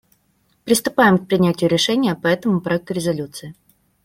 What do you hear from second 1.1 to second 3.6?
к принятию решения по этому проекту резолюции.